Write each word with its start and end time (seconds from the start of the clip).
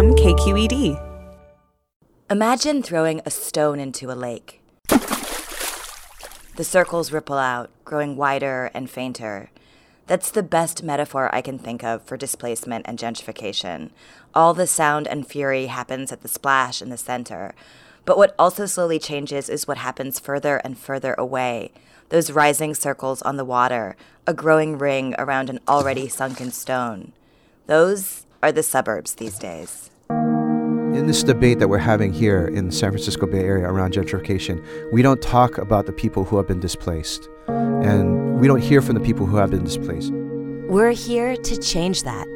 from 0.00 0.14
KQED. 0.14 0.98
Imagine 2.30 2.82
throwing 2.82 3.20
a 3.26 3.30
stone 3.30 3.78
into 3.78 4.10
a 4.10 4.16
lake. 4.16 4.62
The 4.88 6.64
circles 6.64 7.12
ripple 7.12 7.36
out, 7.36 7.68
growing 7.84 8.16
wider 8.16 8.70
and 8.72 8.88
fainter. 8.88 9.50
That's 10.06 10.30
the 10.30 10.42
best 10.42 10.82
metaphor 10.82 11.28
I 11.34 11.42
can 11.42 11.58
think 11.58 11.84
of 11.84 12.02
for 12.02 12.16
displacement 12.16 12.86
and 12.88 12.98
gentrification. 12.98 13.90
All 14.34 14.54
the 14.54 14.66
sound 14.66 15.06
and 15.06 15.28
fury 15.28 15.66
happens 15.66 16.10
at 16.12 16.22
the 16.22 16.28
splash 16.28 16.80
in 16.80 16.88
the 16.88 16.96
center. 16.96 17.54
But 18.06 18.16
what 18.16 18.34
also 18.38 18.64
slowly 18.64 18.98
changes 18.98 19.50
is 19.50 19.68
what 19.68 19.76
happens 19.76 20.18
further 20.18 20.62
and 20.64 20.78
further 20.78 21.12
away. 21.18 21.72
Those 22.08 22.32
rising 22.32 22.72
circles 22.72 23.20
on 23.20 23.36
the 23.36 23.44
water, 23.44 23.96
a 24.26 24.32
growing 24.32 24.78
ring 24.78 25.14
around 25.18 25.50
an 25.50 25.60
already 25.68 26.08
sunken 26.08 26.52
stone. 26.52 27.12
Those 27.66 28.24
are 28.42 28.52
the 28.52 28.62
suburbs 28.62 29.14
these 29.14 29.38
days. 29.38 29.90
In 30.08 31.06
this 31.06 31.22
debate 31.22 31.60
that 31.60 31.68
we're 31.68 31.78
having 31.78 32.12
here 32.12 32.46
in 32.48 32.66
the 32.66 32.72
San 32.72 32.90
Francisco 32.90 33.26
Bay 33.26 33.40
Area 33.40 33.66
around 33.66 33.94
gentrification, 33.94 34.62
we 34.92 35.02
don't 35.02 35.22
talk 35.22 35.56
about 35.56 35.86
the 35.86 35.92
people 35.92 36.24
who 36.24 36.36
have 36.36 36.48
been 36.48 36.60
displaced. 36.60 37.28
And 37.46 38.40
we 38.40 38.48
don't 38.48 38.60
hear 38.60 38.82
from 38.82 38.94
the 38.94 39.00
people 39.00 39.24
who 39.24 39.36
have 39.36 39.50
been 39.50 39.64
displaced. 39.64 40.12
We're 40.12 40.90
here 40.90 41.36
to 41.36 41.56
change 41.58 42.02
that. 42.02 42.26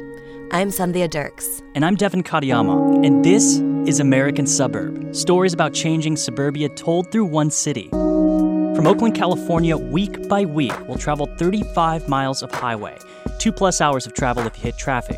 I'm 0.51 0.69
Sandhya 0.69 1.09
Dirks. 1.09 1.61
And 1.73 1.83
I'm 1.85 1.95
Devin 1.95 2.23
Katayama. 2.23 3.05
And 3.05 3.25
this 3.25 3.57
is 3.87 3.99
American 3.99 4.47
Suburb 4.47 5.13
stories 5.15 5.53
about 5.53 5.73
changing 5.73 6.17
suburbia 6.17 6.69
told 6.69 7.11
through 7.11 7.25
one 7.25 7.51
city. 7.51 7.89
From 8.75 8.87
Oakland, 8.87 9.15
California, 9.15 9.77
week 9.77 10.27
by 10.27 10.43
week, 10.43 10.73
we'll 10.85 10.97
travel 10.97 11.27
35 11.37 12.09
miles 12.09 12.43
of 12.43 12.51
highway, 12.51 12.97
two 13.39 13.53
plus 13.53 13.79
hours 13.79 14.05
of 14.05 14.13
travel 14.13 14.45
if 14.45 14.57
you 14.57 14.63
hit 14.63 14.77
traffic, 14.77 15.17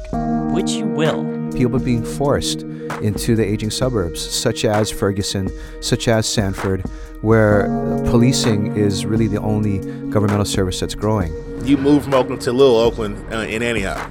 which 0.54 0.70
you 0.70 0.86
will. 0.86 1.24
People 1.54 1.78
are 1.78 1.84
being 1.84 2.06
forced 2.06 2.62
into 3.02 3.36
the 3.36 3.44
aging 3.44 3.72
suburbs, 3.72 4.22
such 4.22 4.64
as 4.64 4.92
Ferguson, 4.92 5.50
such 5.82 6.08
as 6.08 6.28
Sanford, 6.28 6.82
where 7.22 7.64
policing 8.06 8.78
is 8.78 9.08
really 9.08 9.26
the 9.28 9.42
only 9.42 9.80
governmental 10.12 10.46
service 10.46 10.80
that's 10.80 10.94
growing. 10.94 11.34
You 11.66 11.78
move 11.78 12.04
from 12.04 12.14
Oakland 12.14 12.44
to 12.44 12.54
Little 12.54 12.78
Oakland 12.78 13.34
uh, 13.34 13.38
in 13.38 13.64
Antioch. 13.64 14.08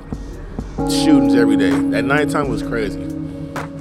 Shootings 0.90 1.36
every 1.36 1.56
day. 1.56 1.70
At 1.96 2.04
nighttime 2.04 2.48
was 2.48 2.64
crazy. 2.64 3.00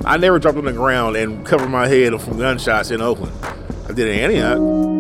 I 0.06 0.18
never 0.18 0.38
dropped 0.38 0.60
on 0.60 0.66
the 0.66 0.74
ground 0.74 1.16
and 1.16 1.44
covered 1.44 1.70
my 1.70 1.88
head 1.88 2.22
from 2.22 2.38
gunshots 2.38 2.92
in 2.92 3.02
Oakland. 3.02 3.36
I 3.90 3.94
did 3.94 4.08
in 4.08 4.20
Antioch. 4.20 4.95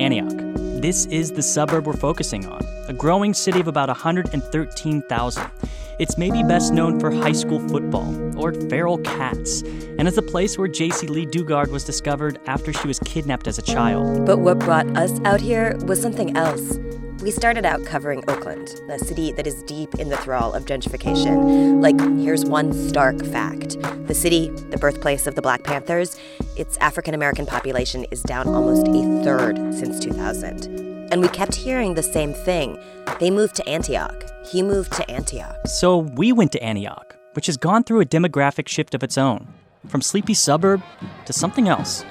Antioch. 0.00 0.32
This 0.80 1.04
is 1.06 1.32
the 1.32 1.42
suburb 1.42 1.86
we're 1.86 1.92
focusing 1.92 2.46
on, 2.46 2.62
a 2.88 2.94
growing 2.94 3.34
city 3.34 3.60
of 3.60 3.68
about 3.68 3.88
113,000. 3.88 5.50
It's 5.98 6.16
maybe 6.16 6.42
best 6.42 6.72
known 6.72 6.98
for 6.98 7.10
high 7.10 7.32
school 7.32 7.60
football 7.68 8.38
or 8.42 8.54
feral 8.70 8.96
cats, 8.98 9.60
and 9.60 10.08
it's 10.08 10.16
a 10.16 10.22
place 10.22 10.56
where 10.56 10.68
Jaycee 10.68 11.10
Lee 11.10 11.26
Dugard 11.26 11.68
was 11.68 11.84
discovered 11.84 12.40
after 12.46 12.72
she 12.72 12.88
was 12.88 12.98
kidnapped 13.00 13.46
as 13.46 13.58
a 13.58 13.62
child. 13.62 14.24
But 14.24 14.38
what 14.38 14.58
brought 14.60 14.86
us 14.96 15.20
out 15.26 15.42
here 15.42 15.76
was 15.84 16.00
something 16.00 16.34
else. 16.34 16.78
We 17.22 17.30
started 17.30 17.66
out 17.66 17.84
covering 17.84 18.24
Oakland, 18.28 18.80
a 18.88 18.98
city 18.98 19.32
that 19.32 19.46
is 19.46 19.62
deep 19.64 19.96
in 19.96 20.08
the 20.08 20.16
thrall 20.16 20.54
of 20.54 20.64
gentrification. 20.64 21.82
Like, 21.82 22.00
here's 22.18 22.46
one 22.46 22.72
stark 22.72 23.22
fact 23.26 23.76
the 24.06 24.14
city, 24.14 24.48
the 24.70 24.78
birthplace 24.78 25.26
of 25.26 25.34
the 25.34 25.42
Black 25.42 25.62
Panthers, 25.62 26.18
its 26.60 26.76
African 26.76 27.14
American 27.14 27.46
population 27.46 28.04
is 28.10 28.22
down 28.22 28.46
almost 28.46 28.86
a 28.86 29.24
third 29.24 29.56
since 29.74 29.98
2000. 29.98 31.08
And 31.10 31.22
we 31.22 31.28
kept 31.28 31.54
hearing 31.54 31.94
the 31.94 32.02
same 32.02 32.34
thing. 32.34 32.78
They 33.18 33.30
moved 33.30 33.56
to 33.56 33.66
Antioch. 33.68 34.22
He 34.46 34.62
moved 34.62 34.92
to 34.92 35.10
Antioch. 35.10 35.56
So 35.66 35.96
we 35.96 36.32
went 36.32 36.52
to 36.52 36.62
Antioch, 36.62 37.16
which 37.32 37.46
has 37.46 37.56
gone 37.56 37.82
through 37.82 38.02
a 38.02 38.04
demographic 38.04 38.68
shift 38.68 38.94
of 38.94 39.02
its 39.02 39.16
own 39.16 39.48
from 39.88 40.02
sleepy 40.02 40.34
suburb 40.34 40.82
to 41.24 41.32
something 41.32 41.66
else. 41.66 42.04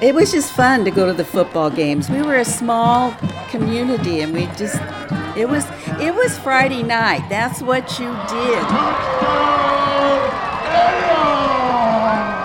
It 0.00 0.14
was 0.14 0.32
just 0.32 0.50
fun 0.52 0.86
to 0.86 0.90
go 0.90 1.04
to 1.06 1.12
the 1.12 1.26
football 1.26 1.68
games. 1.68 2.08
We 2.08 2.22
were 2.22 2.36
a 2.36 2.44
small 2.44 3.14
community 3.50 4.22
and 4.22 4.32
we 4.32 4.46
just 4.56 4.80
it 5.36 5.46
was 5.48 5.66
it 6.00 6.14
was 6.14 6.38
Friday 6.38 6.82
night. 6.82 7.28
That's 7.28 7.60
what 7.60 7.98
you 7.98 8.06
did. 8.28 9.62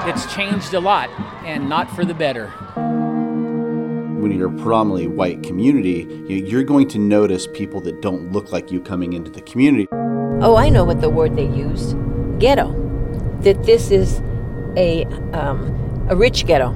It's 0.08 0.26
changed 0.34 0.74
a 0.74 0.80
lot 0.80 1.10
and 1.44 1.68
not 1.68 1.94
for 1.94 2.06
the 2.06 2.14
better. 2.14 2.48
When 2.78 4.32
you're 4.32 4.48
a 4.48 4.58
predominantly 4.58 5.08
white 5.08 5.44
community, 5.44 6.08
you're 6.30 6.64
going 6.64 6.88
to 6.90 6.98
notice 6.98 7.46
people 7.46 7.82
that 7.82 8.02
don't 8.02 8.32
look 8.32 8.54
like 8.54 8.72
you 8.72 8.80
coming 8.80 9.12
into 9.12 9.30
the 9.30 9.42
community. 9.42 9.86
Oh, 9.92 10.56
I 10.56 10.70
know 10.70 10.86
what 10.86 11.02
the 11.02 11.10
word 11.10 11.36
they 11.36 11.48
used 11.48 11.98
ghetto. 12.40 12.72
That 13.42 13.64
this 13.66 13.92
is 13.92 14.22
a, 14.78 15.04
um, 15.34 16.08
a 16.10 16.16
rich 16.16 16.46
ghetto. 16.46 16.72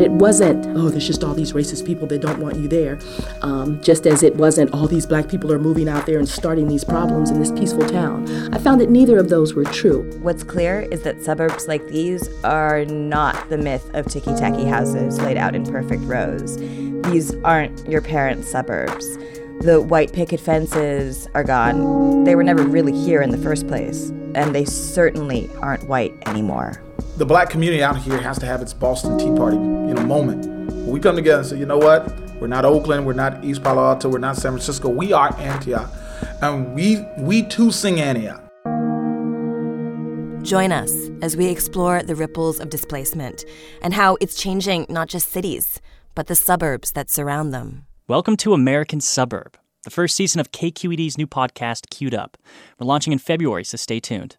It 0.00 0.10
wasn't, 0.10 0.66
oh, 0.76 0.90
there's 0.90 1.06
just 1.06 1.22
all 1.22 1.34
these 1.34 1.52
racist 1.52 1.86
people 1.86 2.06
that 2.08 2.20
don't 2.20 2.40
want 2.40 2.56
you 2.56 2.66
there. 2.66 2.98
Um, 3.42 3.80
just 3.80 4.06
as 4.06 4.24
it 4.24 4.34
wasn't, 4.34 4.74
all 4.74 4.88
these 4.88 5.06
black 5.06 5.28
people 5.28 5.52
are 5.52 5.58
moving 5.58 5.88
out 5.88 6.04
there 6.04 6.18
and 6.18 6.28
starting 6.28 6.66
these 6.66 6.82
problems 6.82 7.30
in 7.30 7.38
this 7.38 7.52
peaceful 7.52 7.86
town. 7.86 8.28
I 8.52 8.58
found 8.58 8.80
that 8.80 8.90
neither 8.90 9.18
of 9.18 9.28
those 9.28 9.54
were 9.54 9.64
true. 9.64 10.10
What's 10.20 10.42
clear 10.42 10.80
is 10.90 11.02
that 11.02 11.22
suburbs 11.22 11.68
like 11.68 11.86
these 11.86 12.28
are 12.42 12.84
not 12.86 13.48
the 13.48 13.56
myth 13.56 13.88
of 13.94 14.06
ticky 14.06 14.34
tacky 14.34 14.64
houses 14.64 15.20
laid 15.20 15.36
out 15.36 15.54
in 15.54 15.64
perfect 15.64 16.02
rows. 16.02 16.56
These 16.56 17.34
aren't 17.44 17.88
your 17.88 18.02
parents' 18.02 18.50
suburbs. 18.50 19.16
The 19.60 19.80
white 19.80 20.12
picket 20.12 20.40
fences 20.40 21.28
are 21.34 21.44
gone. 21.44 22.24
They 22.24 22.34
were 22.34 22.42
never 22.42 22.64
really 22.64 22.92
here 22.92 23.22
in 23.22 23.30
the 23.30 23.38
first 23.38 23.68
place, 23.68 24.08
and 24.34 24.54
they 24.54 24.64
certainly 24.64 25.48
aren't 25.62 25.88
white 25.88 26.12
anymore 26.26 26.82
the 27.16 27.24
black 27.24 27.48
community 27.48 27.82
out 27.82 27.96
here 27.96 28.20
has 28.20 28.38
to 28.40 28.46
have 28.46 28.60
its 28.60 28.72
Boston 28.72 29.16
Tea 29.16 29.32
Party, 29.36 29.56
you 29.56 29.94
know, 29.94 30.02
moment. 30.04 30.46
When 30.46 30.90
we 30.90 30.98
come 30.98 31.14
together 31.14 31.38
and 31.38 31.46
say, 31.46 31.58
you 31.58 31.66
know 31.66 31.78
what, 31.78 32.12
we're 32.40 32.48
not 32.48 32.64
Oakland, 32.64 33.06
we're 33.06 33.12
not 33.12 33.44
East 33.44 33.62
Palo 33.62 33.84
Alto, 33.84 34.08
we're 34.08 34.18
not 34.18 34.36
San 34.36 34.50
Francisco, 34.52 34.88
we 34.88 35.12
are 35.12 35.32
Antioch, 35.38 35.90
and 36.42 36.74
we 36.74 37.06
we 37.18 37.42
too 37.44 37.70
sing 37.70 38.00
Antioch. 38.00 38.40
Join 40.42 40.72
us 40.72 40.92
as 41.22 41.36
we 41.36 41.46
explore 41.46 42.02
the 42.02 42.16
ripples 42.16 42.58
of 42.58 42.68
displacement 42.68 43.44
and 43.80 43.94
how 43.94 44.16
it's 44.20 44.34
changing 44.34 44.86
not 44.88 45.08
just 45.08 45.30
cities, 45.30 45.80
but 46.14 46.26
the 46.26 46.34
suburbs 46.34 46.92
that 46.92 47.10
surround 47.10 47.54
them. 47.54 47.86
Welcome 48.08 48.36
to 48.38 48.52
American 48.52 49.00
Suburb, 49.00 49.56
the 49.84 49.90
first 49.90 50.16
season 50.16 50.40
of 50.40 50.50
KQED's 50.50 51.16
new 51.16 51.28
podcast, 51.28 51.88
Queued 51.90 52.12
Up. 52.12 52.36
We're 52.78 52.86
launching 52.86 53.12
in 53.12 53.20
February, 53.20 53.64
so 53.64 53.76
stay 53.76 54.00
tuned. 54.00 54.36